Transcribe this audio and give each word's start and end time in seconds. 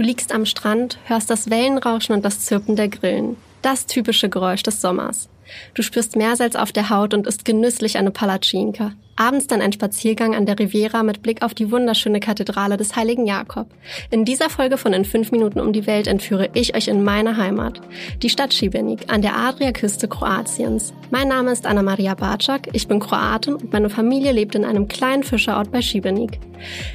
Du 0.00 0.06
liegst 0.06 0.32
am 0.32 0.46
Strand, 0.46 0.96
hörst 1.04 1.28
das 1.28 1.50
Wellenrauschen 1.50 2.14
und 2.14 2.24
das 2.24 2.40
Zirpen 2.40 2.74
der 2.74 2.88
Grillen. 2.88 3.36
Das 3.60 3.84
typische 3.84 4.30
Geräusch 4.30 4.62
des 4.62 4.80
Sommers. 4.80 5.28
Du 5.74 5.82
spürst 5.82 6.16
Meersalz 6.16 6.56
auf 6.56 6.72
der 6.72 6.88
Haut 6.88 7.12
und 7.12 7.26
isst 7.26 7.44
genüsslich 7.44 7.98
eine 7.98 8.10
Palatschinka. 8.10 8.92
Abends 9.20 9.48
dann 9.48 9.60
ein 9.60 9.70
Spaziergang 9.70 10.34
an 10.34 10.46
der 10.46 10.58
Riviera 10.58 11.02
mit 11.02 11.20
Blick 11.20 11.42
auf 11.42 11.52
die 11.52 11.70
wunderschöne 11.70 12.20
Kathedrale 12.20 12.78
des 12.78 12.96
heiligen 12.96 13.26
Jakob. 13.26 13.66
In 14.10 14.24
dieser 14.24 14.48
Folge 14.48 14.78
von 14.78 14.94
In 14.94 15.04
5 15.04 15.30
Minuten 15.30 15.60
um 15.60 15.74
die 15.74 15.86
Welt 15.86 16.06
entführe 16.06 16.48
ich 16.54 16.74
euch 16.74 16.88
in 16.88 17.04
meine 17.04 17.36
Heimat, 17.36 17.82
die 18.22 18.30
Stadt 18.30 18.54
Šibenik 18.54 19.12
an 19.12 19.20
der 19.20 19.36
Adriaküste 19.36 20.08
Kroatiens. 20.08 20.94
Mein 21.10 21.28
Name 21.28 21.52
ist 21.52 21.66
Anna-Maria 21.66 22.14
Barczak, 22.14 22.70
ich 22.72 22.88
bin 22.88 22.98
Kroatin 22.98 23.56
und 23.56 23.70
meine 23.74 23.90
Familie 23.90 24.32
lebt 24.32 24.54
in 24.54 24.64
einem 24.64 24.88
kleinen 24.88 25.22
Fischerort 25.22 25.70
bei 25.70 25.82
Šibenik. 25.82 26.40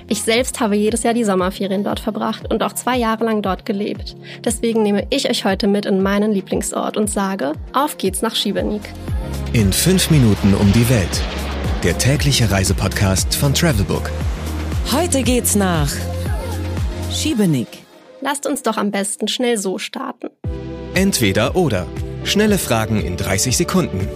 Ich 0.07 0.23
selbst 0.23 0.59
habe 0.59 0.75
jedes 0.75 1.03
Jahr 1.03 1.13
die 1.13 1.23
Sommerferien 1.23 1.83
dort 1.83 1.99
verbracht 1.99 2.51
und 2.51 2.63
auch 2.63 2.73
zwei 2.73 2.97
Jahre 2.97 3.25
lang 3.25 3.43
dort 3.43 3.67
gelebt. 3.67 4.15
Deswegen 4.43 4.81
nehme 4.81 5.05
ich 5.11 5.29
euch 5.29 5.45
heute 5.45 5.67
mit 5.67 5.85
in 5.85 6.01
meinen 6.01 6.31
Lieblingsort 6.31 6.97
und 6.97 7.07
sage, 7.07 7.53
auf 7.71 7.99
geht's 7.99 8.23
nach 8.23 8.33
Šibenik. 8.33 8.81
In 9.53 9.71
5 9.71 10.09
Minuten 10.09 10.55
um 10.55 10.73
die 10.73 10.89
Welt 10.89 11.21
der 11.83 11.97
tägliche 11.97 12.49
Reisepodcast 12.49 13.35
von 13.35 13.53
Travelbook. 13.53 14.11
Heute 14.91 15.23
geht's 15.23 15.55
nach 15.55 15.91
Schiebenig. 17.11 17.67
Lasst 18.21 18.45
uns 18.45 18.63
doch 18.63 18.77
am 18.77 18.91
besten 18.91 19.27
schnell 19.27 19.57
so 19.57 19.77
starten. 19.77 20.29
Entweder 20.93 21.55
oder. 21.55 21.85
Schnelle 22.23 22.57
Fragen 22.57 23.01
in 23.01 23.17
30 23.17 23.55
Sekunden. 23.55 24.07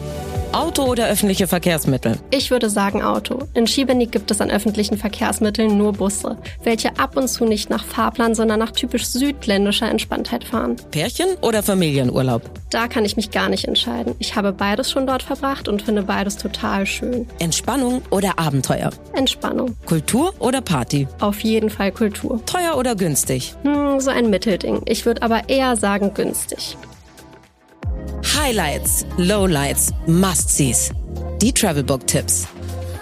Auto 0.52 0.84
oder 0.86 1.08
öffentliche 1.08 1.46
Verkehrsmittel? 1.46 2.18
Ich 2.32 2.50
würde 2.50 2.72
sagen 2.72 3.04
Auto. 3.04 3.48
In 3.54 3.68
Schiebenig 3.68 4.10
gibt 4.10 4.32
es 4.32 4.42
an 4.42 4.50
öffentlichen 4.50 4.98
Verkehrsmitteln 4.98 5.78
nur 5.78 5.94
Busse, 5.94 6.38
welche 6.64 6.98
ab 6.98 7.16
und 7.18 7.28
zu 7.28 7.46
nicht 7.46 7.70
nach 7.70 7.86
Fahrplan, 7.86 8.34
sondern 8.34 8.58
nach 8.58 8.72
typisch 8.72 9.06
südländischer 9.06 9.88
Entspanntheit 9.90 10.44
fahren. 10.44 10.76
Pärchen 10.90 11.28
oder 11.42 11.62
Familienurlaub? 11.62 12.42
Da 12.72 12.88
kann 12.88 13.06
ich 13.06 13.16
mich 13.16 13.30
gar 13.30 13.48
nicht 13.50 13.66
entscheiden. 13.66 14.16
Ich 14.18 14.36
habe 14.36 14.52
beides 14.52 14.90
schon 14.90 15.06
dort 15.06 15.22
verbracht 15.22 15.68
und 15.68 15.84
finde 15.84 16.02
beides 16.02 16.36
total 16.38 16.88
schön. 16.88 17.28
Entspannung 17.38 18.02
oder 18.10 18.40
Abenteuer? 18.40 18.90
Entspannung. 19.14 19.76
Kultur 19.86 20.34
oder 20.40 20.62
Party? 20.62 21.08
Auf 21.20 21.42
jeden 21.42 21.70
Fall 21.70 21.92
Kultur. 21.92 22.44
Teuer 22.48 22.76
oder 22.76 22.96
günstig? 22.96 23.54
Hm, 23.62 24.00
so 24.00 24.10
ein 24.10 24.32
Mittelding. 24.32 24.82
Ich 24.86 25.06
würde 25.06 25.22
aber 25.22 25.48
eher 25.48 25.76
sagen 25.76 26.12
günstig. 26.16 26.76
Highlights, 28.42 29.06
Lowlights, 29.18 29.94
Must-Sees. 30.08 30.94
Die 31.42 31.52
Travelbook-Tipps. 31.52 32.48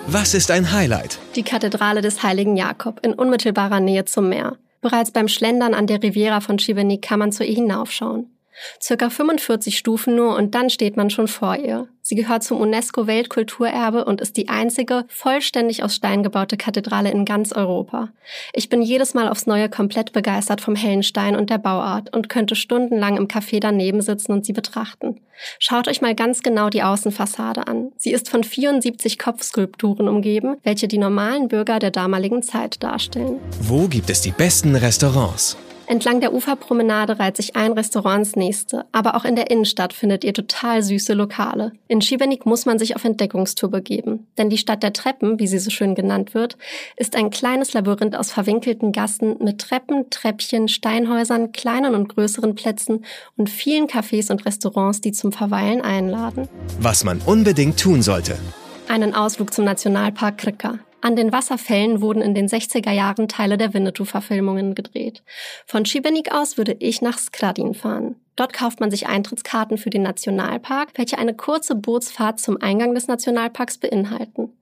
Was 0.08 0.34
ist 0.34 0.50
ein 0.50 0.72
Highlight? 0.72 1.20
Die 1.36 1.44
Kathedrale 1.44 2.02
des 2.02 2.24
heiligen 2.24 2.58
Jakob 2.58 3.00
in 3.06 3.14
unmittelbarer 3.14 3.80
Nähe 3.80 4.06
zum 4.06 4.30
Meer. 4.30 4.58
Bereits 4.82 5.12
beim 5.12 5.28
Schlendern 5.28 5.76
an 5.76 5.86
der 5.86 6.02
Riviera 6.02 6.42
von 6.42 6.58
Šibenik 6.58 7.04
kann 7.04 7.20
man 7.20 7.32
zu 7.32 7.46
ihr 7.46 7.54
hinaufschauen. 7.54 8.36
Circa 8.82 9.10
45 9.10 9.78
Stufen 9.78 10.16
nur 10.16 10.36
und 10.36 10.56
dann 10.56 10.70
steht 10.70 10.98
man 10.98 11.10
schon 11.10 11.28
vor 11.28 11.56
ihr. 11.56 11.88
Sie 12.02 12.16
gehört 12.16 12.44
zum 12.44 12.62
UNESCO-Weltkulturerbe 12.62 14.06
und 14.06 14.22
ist 14.22 14.38
die 14.38 14.48
einzige 14.48 15.04
vollständig 15.10 15.84
aus 15.84 15.96
Stein 15.96 16.24
gebaute 16.24 16.56
Kathedrale 16.56 17.12
in 17.12 17.26
ganz 17.26 17.52
Europa. 17.52 18.10
Ich 18.54 18.70
bin 18.70 18.82
jedes 18.82 19.14
Mal 19.14 19.28
aufs 19.28 19.46
Neue 19.46 19.68
komplett 19.70 20.14
begeistert 20.14 20.62
vom 20.62 20.76
hellen 20.76 21.04
Stein 21.04 21.36
und 21.36 21.50
der 21.50 21.58
Bauart 21.58 22.16
und 22.16 22.30
könnte 22.30 22.56
stundenlang 22.56 23.18
im 23.18 23.28
Café 23.28 23.60
daneben 23.60 24.02
sitzen 24.02 24.32
und 24.32 24.46
sie 24.46 24.54
betrachten. 24.54 25.20
Schaut 25.60 25.90
euch 25.90 26.02
mal 26.02 26.16
ganz 26.16 26.44
genau 26.44 26.70
die 26.70 26.82
Außenfassade 26.82 27.68
an. 27.68 27.92
Sie 27.98 28.12
ist 28.12 28.30
von 28.30 28.44
74 28.44 29.20
Kopfskulpturen 29.20 30.08
umgeben, 30.08 30.56
welche 30.64 30.88
die 30.88 30.98
normalen 30.98 31.50
Bürger 31.50 31.80
der 31.80 31.92
damaligen 31.92 32.42
Zeit 32.42 32.82
darstellen. 32.82 33.40
Wo 33.62 33.90
gibt 33.90 34.10
es 34.10 34.22
die 34.22 34.32
besten 34.32 34.76
Restaurants? 34.76 35.58
Entlang 35.90 36.20
der 36.20 36.34
Uferpromenade 36.34 37.18
reiht 37.18 37.38
sich 37.38 37.56
ein 37.56 37.72
Restaurant 37.72 38.20
ins 38.20 38.36
nächste, 38.36 38.86
aber 38.92 39.16
auch 39.16 39.24
in 39.24 39.38
der 39.38 39.50
Innenstadt 39.50 39.94
findet 39.94 40.26
ihr 40.26 40.34
total 40.34 40.84
süße 40.84 41.14
Lokale. 41.14 41.72
In 41.88 42.02
Šibenik 42.02 42.46
muss 42.46 42.66
man 42.66 42.78
sich 42.78 42.98
auf 42.98 43.06
Entdeckungstour 43.06 43.72
begeben, 43.72 44.28
denn 44.38 44.50
die 44.50 44.58
Stadt 44.58 44.84
der 44.84 44.92
Treppen, 44.92 45.40
wie 45.40 45.48
sie 45.48 45.60
so 45.60 45.70
schön 45.70 45.96
genannt 45.96 46.34
wird, 46.34 46.58
ist 46.98 47.16
ein 47.16 47.30
kleines 47.30 47.72
Labyrinth 47.72 48.18
aus 48.18 48.34
verwinkelten 48.34 48.92
Gassen 48.92 49.38
mit 49.40 49.60
Treppen, 49.60 50.10
Treppchen, 50.10 50.68
Steinhäusern, 50.68 51.54
kleinen 51.54 51.96
und 51.96 52.10
größeren 52.10 52.56
Plätzen 52.56 53.06
und 53.38 53.50
vielen 53.50 53.88
Cafés 53.88 54.30
und 54.30 54.46
Restaurants, 54.46 55.00
die 55.00 55.14
zum 55.14 55.32
Verweilen 55.32 55.80
einladen. 55.80 56.50
Was 56.82 57.06
man 57.06 57.22
unbedingt 57.26 57.80
tun 57.80 58.02
sollte. 58.02 58.38
Einen 58.90 59.16
Ausflug 59.16 59.54
zum 59.54 59.64
Nationalpark 59.64 60.38
Krka. 60.38 60.80
An 61.00 61.16
den 61.16 61.32
Wasserfällen 61.32 62.02
wurden 62.02 62.22
in 62.22 62.34
den 62.34 62.48
60er 62.48 62.92
Jahren 62.92 63.28
Teile 63.28 63.58
der 63.58 63.74
Winnetou-Verfilmungen 63.74 64.74
gedreht. 64.74 65.24
Von 65.66 65.86
Šibenik 65.86 66.34
aus 66.34 66.58
würde 66.58 66.76
ich 66.80 67.02
nach 67.02 67.20
Skradin 67.20 67.76
fahren. 67.76 68.16
Dort 68.36 68.54
kauft 68.54 68.80
man 68.80 68.92
sich 68.92 69.08
Eintrittskarten 69.08 69.78
für 69.78 69.90
den 69.90 70.04
Nationalpark, 70.04 70.90
welche 70.96 71.18
eine 71.18 71.36
kurze 71.36 71.76
Bootsfahrt 71.76 72.40
zum 72.40 72.62
Eingang 72.62 72.96
des 72.96 73.08
Nationalparks 73.08 73.78
beinhalten. 73.78 74.54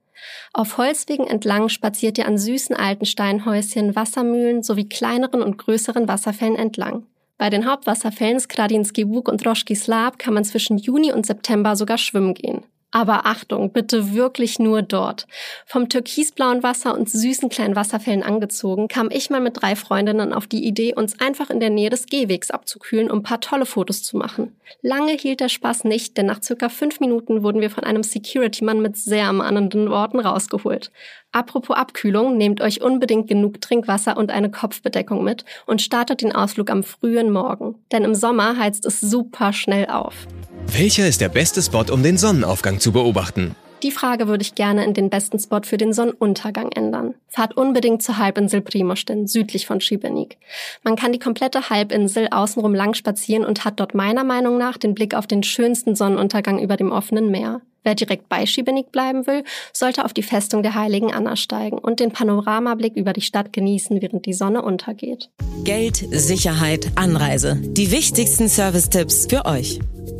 Auf 0.52 0.78
Holzwegen 0.78 1.26
entlang 1.26 1.68
spaziert 1.68 2.18
ihr 2.18 2.26
an 2.26 2.38
süßen 2.38 2.74
alten 2.76 3.06
Steinhäuschen, 3.06 3.94
Wassermühlen 3.94 4.62
sowie 4.62 4.88
kleineren 4.88 5.42
und 5.42 5.58
größeren 5.58 6.08
Wasserfällen 6.08 6.56
entlang. 6.56 7.06
Bei 7.38 7.50
den 7.50 7.70
Hauptwasserfällen 7.70 8.40
Skradinski 8.40 9.04
Bug 9.04 9.28
und 9.28 9.46
Roschki 9.46 9.74
Slav 9.74 10.16
kann 10.16 10.32
man 10.32 10.44
zwischen 10.44 10.78
Juni 10.78 11.12
und 11.12 11.26
September 11.26 11.76
sogar 11.76 11.98
schwimmen 11.98 12.32
gehen. 12.32 12.64
Aber 12.96 13.26
Achtung, 13.26 13.72
bitte 13.72 14.14
wirklich 14.14 14.58
nur 14.58 14.80
dort. 14.80 15.26
Vom 15.66 15.90
türkisblauen 15.90 16.62
Wasser 16.62 16.94
und 16.94 17.10
süßen 17.10 17.50
kleinen 17.50 17.76
Wasserfällen 17.76 18.22
angezogen, 18.22 18.88
kam 18.88 19.10
ich 19.10 19.28
mal 19.28 19.42
mit 19.42 19.60
drei 19.60 19.76
Freundinnen 19.76 20.32
auf 20.32 20.46
die 20.46 20.64
Idee, 20.64 20.94
uns 20.94 21.20
einfach 21.20 21.50
in 21.50 21.60
der 21.60 21.68
Nähe 21.68 21.90
des 21.90 22.06
Gehwegs 22.06 22.50
abzukühlen, 22.50 23.10
um 23.10 23.18
ein 23.18 23.22
paar 23.22 23.42
tolle 23.42 23.66
Fotos 23.66 24.02
zu 24.02 24.16
machen. 24.16 24.56
Lange 24.80 25.12
hielt 25.12 25.40
der 25.40 25.50
Spaß 25.50 25.84
nicht, 25.84 26.16
denn 26.16 26.24
nach 26.24 26.42
circa 26.42 26.70
fünf 26.70 26.98
Minuten 26.98 27.42
wurden 27.42 27.60
wir 27.60 27.68
von 27.68 27.84
einem 27.84 28.02
Security-Mann 28.02 28.80
mit 28.80 28.96
sehr 28.96 29.30
mahnenden 29.30 29.90
Worten 29.90 30.18
rausgeholt. 30.18 30.90
Apropos 31.32 31.76
Abkühlung, 31.76 32.38
nehmt 32.38 32.62
euch 32.62 32.80
unbedingt 32.80 33.28
genug 33.28 33.60
Trinkwasser 33.60 34.16
und 34.16 34.30
eine 34.30 34.50
Kopfbedeckung 34.50 35.22
mit 35.22 35.44
und 35.66 35.82
startet 35.82 36.22
den 36.22 36.34
Ausflug 36.34 36.70
am 36.70 36.82
frühen 36.82 37.30
Morgen. 37.30 37.74
Denn 37.92 38.04
im 38.04 38.14
Sommer 38.14 38.56
heizt 38.56 38.86
es 38.86 39.02
super 39.02 39.52
schnell 39.52 39.84
auf. 39.84 40.26
Welcher 40.72 41.06
ist 41.06 41.20
der 41.20 41.28
beste 41.28 41.62
Spot, 41.62 41.84
um 41.90 42.02
den 42.02 42.18
Sonnenaufgang 42.18 42.80
zu 42.80 42.92
beobachten? 42.92 43.54
Die 43.82 43.90
Frage 43.90 44.26
würde 44.26 44.42
ich 44.42 44.54
gerne 44.54 44.84
in 44.84 44.94
den 44.94 45.10
besten 45.10 45.38
Spot 45.38 45.60
für 45.62 45.76
den 45.76 45.92
Sonnenuntergang 45.92 46.72
ändern. 46.72 47.14
Fahrt 47.28 47.56
unbedingt 47.56 48.02
zur 48.02 48.18
Halbinsel 48.18 48.60
Primosten, 48.62 49.26
südlich 49.26 49.66
von 49.66 49.80
Šibenik. 49.80 50.38
Man 50.82 50.96
kann 50.96 51.12
die 51.12 51.18
komplette 51.18 51.70
Halbinsel 51.70 52.28
außenrum 52.30 52.74
lang 52.74 52.94
spazieren 52.94 53.44
und 53.44 53.64
hat 53.64 53.78
dort 53.78 53.94
meiner 53.94 54.24
Meinung 54.24 54.58
nach 54.58 54.76
den 54.76 54.94
Blick 54.94 55.14
auf 55.14 55.26
den 55.26 55.42
schönsten 55.42 55.94
Sonnenuntergang 55.94 56.58
über 56.58 56.76
dem 56.76 56.90
offenen 56.90 57.30
Meer. 57.30 57.60
Wer 57.84 57.94
direkt 57.94 58.28
bei 58.28 58.44
Šibenik 58.44 58.90
bleiben 58.90 59.26
will, 59.28 59.44
sollte 59.72 60.04
auf 60.04 60.12
die 60.12 60.24
Festung 60.24 60.64
der 60.64 60.74
Heiligen 60.74 61.14
Anna 61.14 61.36
steigen 61.36 61.78
und 61.78 62.00
den 62.00 62.10
Panoramablick 62.10 62.96
über 62.96 63.12
die 63.12 63.20
Stadt 63.20 63.52
genießen, 63.52 64.02
während 64.02 64.26
die 64.26 64.32
Sonne 64.32 64.62
untergeht. 64.62 65.30
Geld, 65.62 66.04
Sicherheit, 66.10 66.90
Anreise. 66.96 67.56
Die 67.62 67.92
wichtigsten 67.92 68.48
Service-Tipps 68.48 69.26
für 69.30 69.44
euch. 69.44 69.78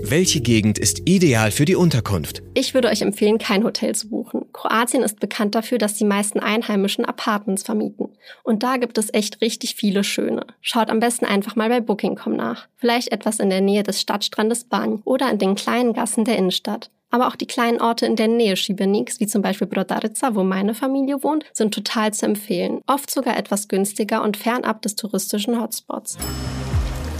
Welche 0.09 0.41
Gegend 0.41 0.78
ist 0.78 1.03
ideal 1.09 1.50
für 1.50 1.65
die 1.65 1.75
Unterkunft? 1.75 2.41
Ich 2.55 2.75
würde 2.75 2.87
euch 2.87 3.03
empfehlen, 3.03 3.39
kein 3.39 3.65
Hotel 3.65 3.93
zu 3.93 4.09
buchen. 4.09 4.44
Kroatien 4.53 5.03
ist 5.03 5.19
bekannt 5.19 5.56
dafür, 5.56 5.78
dass 5.78 5.94
die 5.94 6.05
meisten 6.05 6.39
Einheimischen 6.39 7.05
Apartments 7.05 7.65
vermieten. 7.65 8.11
Und 8.44 8.62
da 8.62 8.77
gibt 8.77 8.99
es 8.99 9.12
echt 9.12 9.41
richtig 9.41 9.75
viele 9.75 10.05
schöne. 10.05 10.47
Schaut 10.61 10.91
am 10.91 11.00
besten 11.00 11.25
einfach 11.25 11.56
mal 11.56 11.69
bei 11.69 11.81
Booking.com 11.81 12.37
nach. 12.37 12.69
Vielleicht 12.77 13.11
etwas 13.11 13.41
in 13.41 13.50
der 13.50 13.61
Nähe 13.61 13.83
des 13.83 14.00
Stadtstrandes 14.00 14.62
Banj 14.62 15.00
oder 15.05 15.28
in 15.28 15.39
den 15.39 15.56
kleinen 15.56 15.93
Gassen 15.93 16.25
der 16.25 16.38
Innenstadt. 16.38 16.93
Aber 17.11 17.27
auch 17.27 17.34
die 17.34 17.49
kleinen 17.49 17.81
Orte 17.81 18.06
in 18.06 18.15
der 18.15 18.28
Nähe 18.28 18.56
Schibeniks, 18.56 19.19
wie 19.19 19.27
zum 19.27 19.43
Beispiel 19.43 19.67
Brodarica, 19.67 20.37
wo 20.37 20.44
meine 20.44 20.75
Familie 20.75 21.25
wohnt, 21.25 21.47
sind 21.53 21.75
total 21.75 22.15
zu 22.15 22.27
empfehlen. 22.27 22.81
Oft 22.87 23.11
sogar 23.11 23.37
etwas 23.37 23.67
günstiger 23.67 24.23
und 24.23 24.37
fernab 24.37 24.83
des 24.83 24.94
touristischen 24.94 25.61
Hotspots. 25.61 26.17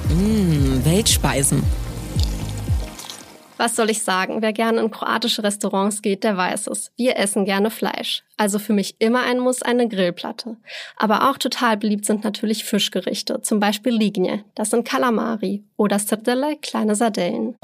Mmh, 0.09 0.85
Weltspeisen. 0.85 1.65
Was 3.59 3.75
soll 3.75 3.89
ich 3.89 4.03
sagen? 4.03 4.43
Wer 4.43 4.53
gerne 4.53 4.81
in 4.81 4.91
kroatische 4.91 5.43
Restaurants 5.43 6.03
geht, 6.03 6.25
der 6.25 6.37
weiß 6.37 6.67
es. 6.67 6.93
Wir 6.97 7.17
essen 7.17 7.47
gerne 7.47 7.71
Fleisch. 7.71 8.23
Also 8.37 8.59
für 8.59 8.75
mich 8.75 8.97
immer 8.99 9.23
ein 9.23 9.39
Muss 9.39 9.63
eine 9.63 9.89
Grillplatte. 9.89 10.57
Aber 10.97 11.31
auch 11.31 11.39
total 11.39 11.79
beliebt 11.79 12.05
sind 12.05 12.23
natürlich 12.23 12.65
Fischgerichte, 12.65 13.41
zum 13.41 13.59
Beispiel 13.59 13.95
Lignje, 13.95 14.45
das 14.55 14.71
sind 14.71 14.87
Kalamari, 14.87 15.65
oder 15.77 15.99
Sardelle, 15.99 16.57
kleine 16.61 16.95
Sardellen. 16.95 17.57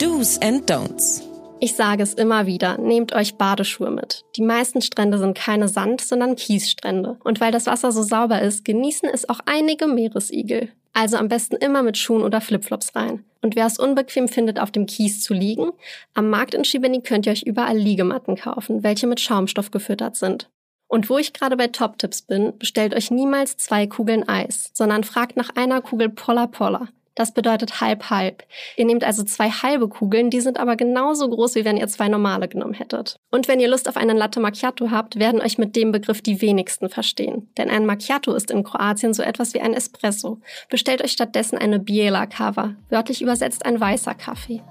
Do's 0.00 0.40
and 0.42 0.68
Don'ts. 0.68 1.22
Ich 1.60 1.74
sage 1.74 2.04
es 2.04 2.14
immer 2.14 2.46
wieder, 2.46 2.78
nehmt 2.78 3.12
euch 3.12 3.34
Badeschuhe 3.34 3.90
mit. 3.90 4.24
Die 4.36 4.42
meisten 4.42 4.80
Strände 4.80 5.18
sind 5.18 5.36
keine 5.36 5.68
Sand, 5.68 6.00
sondern 6.00 6.36
Kiesstrände. 6.36 7.18
Und 7.24 7.40
weil 7.40 7.50
das 7.50 7.66
Wasser 7.66 7.90
so 7.90 8.02
sauber 8.02 8.42
ist, 8.42 8.64
genießen 8.64 9.08
es 9.12 9.28
auch 9.28 9.40
einige 9.46 9.88
Meeresigel. 9.88 10.70
Also 10.98 11.16
am 11.16 11.28
besten 11.28 11.54
immer 11.54 11.84
mit 11.84 11.96
Schuhen 11.96 12.24
oder 12.24 12.40
Flipflops 12.40 12.96
rein. 12.96 13.22
Und 13.40 13.54
wer 13.54 13.66
es 13.66 13.78
unbequem 13.78 14.26
findet, 14.26 14.58
auf 14.58 14.72
dem 14.72 14.86
Kies 14.86 15.22
zu 15.22 15.32
liegen, 15.32 15.70
am 16.12 16.28
Markt 16.28 16.54
in 16.54 16.64
Schibeni 16.64 17.02
könnt 17.02 17.24
ihr 17.24 17.30
euch 17.30 17.44
überall 17.44 17.78
Liegematten 17.78 18.34
kaufen, 18.34 18.82
welche 18.82 19.06
mit 19.06 19.20
Schaumstoff 19.20 19.70
gefüttert 19.70 20.16
sind. 20.16 20.50
Und 20.88 21.08
wo 21.08 21.16
ich 21.16 21.32
gerade 21.32 21.56
bei 21.56 21.68
Top-Tipps 21.68 22.22
bin, 22.22 22.58
bestellt 22.58 22.96
euch 22.96 23.12
niemals 23.12 23.56
zwei 23.58 23.86
Kugeln 23.86 24.28
Eis, 24.28 24.72
sondern 24.74 25.04
fragt 25.04 25.36
nach 25.36 25.50
einer 25.54 25.82
Kugel 25.82 26.08
Polla 26.08 26.48
Polla. 26.48 26.88
Das 27.18 27.32
bedeutet 27.32 27.80
halb 27.80 28.10
halb. 28.10 28.44
Ihr 28.76 28.84
nehmt 28.84 29.02
also 29.02 29.24
zwei 29.24 29.50
halbe 29.50 29.88
Kugeln, 29.88 30.30
die 30.30 30.40
sind 30.40 30.60
aber 30.60 30.76
genauso 30.76 31.28
groß, 31.28 31.56
wie 31.56 31.64
wenn 31.64 31.76
ihr 31.76 31.88
zwei 31.88 32.06
normale 32.06 32.46
genommen 32.46 32.74
hättet. 32.74 33.18
Und 33.32 33.48
wenn 33.48 33.58
ihr 33.58 33.66
Lust 33.66 33.88
auf 33.88 33.96
einen 33.96 34.16
Latte 34.16 34.38
Macchiato 34.38 34.92
habt, 34.92 35.18
werden 35.18 35.40
euch 35.40 35.58
mit 35.58 35.74
dem 35.74 35.90
Begriff 35.90 36.22
die 36.22 36.40
wenigsten 36.40 36.88
verstehen. 36.88 37.48
Denn 37.58 37.70
ein 37.70 37.86
Macchiato 37.86 38.32
ist 38.34 38.52
in 38.52 38.62
Kroatien 38.62 39.14
so 39.14 39.24
etwas 39.24 39.52
wie 39.52 39.60
ein 39.60 39.74
Espresso. 39.74 40.38
Bestellt 40.70 41.02
euch 41.02 41.10
stattdessen 41.10 41.58
eine 41.58 41.80
Biela 41.80 42.26
Cava, 42.26 42.76
wörtlich 42.88 43.20
übersetzt 43.20 43.66
ein 43.66 43.80
weißer 43.80 44.14
Kaffee. 44.14 44.62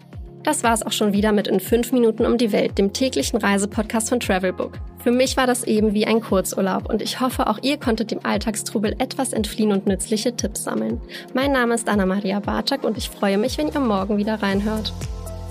Das 0.48 0.64
war 0.64 0.74
es 0.74 0.82
auch 0.82 0.94
schon 0.94 1.12
wieder 1.12 1.34
mit 1.34 1.50
In 1.50 1.60
5 1.60 1.92
Minuten 1.92 2.26
um 2.26 2.38
die 2.38 2.54
Welt, 2.54 2.78
dem 2.78 2.94
täglichen 2.94 3.38
Reisepodcast 3.38 4.08
von 4.08 4.22
Travelbook. 4.22 4.80
Für 5.04 5.12
mich 5.12 5.36
war 5.36 5.46
das 5.46 5.66
eben 5.66 5.94
wie 5.94 6.08
ein 6.08 6.22
Kurzurlaub 6.22 6.88
und 6.90 7.02
ich 7.02 7.20
hoffe, 7.20 7.48
auch 7.48 7.60
ihr 7.64 7.76
konntet 7.76 8.12
dem 8.12 8.26
Alltagstrubel 8.26 8.96
etwas 8.98 9.34
entfliehen 9.34 9.74
und 9.74 9.88
nützliche 9.88 10.38
Tipps 10.38 10.64
sammeln. 10.64 11.02
Mein 11.34 11.52
Name 11.52 11.76
ist 11.76 11.90
Anna-Maria 11.90 12.40
Bartak 12.40 12.86
und 12.86 12.98
ich 12.98 13.10
freue 13.10 13.38
mich, 13.38 13.58
wenn 13.58 13.68
ihr 13.68 13.82
morgen 13.82 14.16
wieder 14.16 14.42
reinhört. 14.42 14.94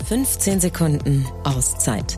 15 0.09 0.61
Sekunden 0.61 1.27
Auszeit 1.45 2.17